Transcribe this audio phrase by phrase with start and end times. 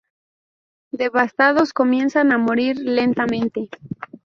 [0.91, 3.69] Devastados, comienzan a morir lentamente.